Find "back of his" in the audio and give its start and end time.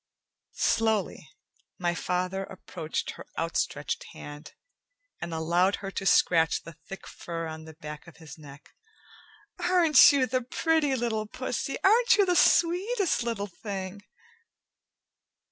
7.75-8.35